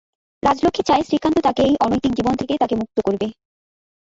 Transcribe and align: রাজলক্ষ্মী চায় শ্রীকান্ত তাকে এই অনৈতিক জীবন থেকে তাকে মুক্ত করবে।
রাজলক্ষ্মী 0.43 0.83
চায় 0.83 1.03
শ্রীকান্ত 1.03 1.37
তাকে 1.39 1.61
এই 1.63 1.75
অনৈতিক 1.85 2.11
জীবন 2.15 2.33
থেকে 2.35 2.53
তাকে 2.57 2.75
মুক্ত 2.75 2.97
করবে। 3.05 3.27